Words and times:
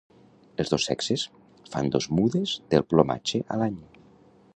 Els 0.61 0.71
dos 0.73 0.85
sexes 0.87 1.25
fan 1.73 1.91
dos 1.97 2.09
mudes 2.21 2.55
del 2.75 2.87
plomatge 2.95 3.43
a 3.57 3.59
l'any. 3.63 3.77